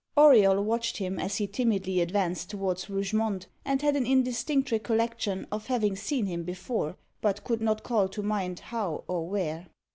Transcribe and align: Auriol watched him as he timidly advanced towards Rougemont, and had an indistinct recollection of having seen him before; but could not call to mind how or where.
Auriol 0.17 0.63
watched 0.63 0.97
him 0.97 1.19
as 1.19 1.37
he 1.37 1.45
timidly 1.45 2.01
advanced 2.01 2.49
towards 2.49 2.89
Rougemont, 2.89 3.45
and 3.63 3.83
had 3.83 3.95
an 3.95 4.07
indistinct 4.07 4.71
recollection 4.71 5.45
of 5.51 5.67
having 5.67 5.95
seen 5.95 6.25
him 6.25 6.41
before; 6.43 6.97
but 7.21 7.43
could 7.43 7.61
not 7.61 7.83
call 7.83 8.07
to 8.09 8.23
mind 8.23 8.61
how 8.61 9.03
or 9.07 9.27
where. 9.29 9.67